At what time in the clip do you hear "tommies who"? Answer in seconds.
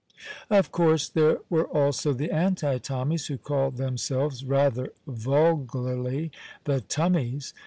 2.79-3.37